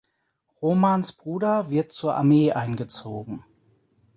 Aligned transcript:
Romans 0.63 1.11
Bruder 1.13 1.69
wird 1.69 1.91
zur 1.91 2.15
Armee 2.15 2.51
eingezogen. 2.53 3.45